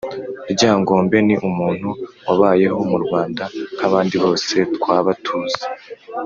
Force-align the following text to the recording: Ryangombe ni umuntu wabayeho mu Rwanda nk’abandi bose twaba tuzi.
Ryangombe 0.53 1.17
ni 1.27 1.35
umuntu 1.49 1.89
wabayeho 2.27 2.79
mu 2.91 2.97
Rwanda 3.03 3.43
nk’abandi 3.75 4.15
bose 4.23 4.55
twaba 4.75 5.09
tuzi. 5.23 5.63